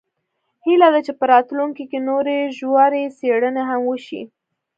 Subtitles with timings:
[0.65, 4.21] هیله ده چې په راتلونکي کې نورې ژورې څیړنې هم وشي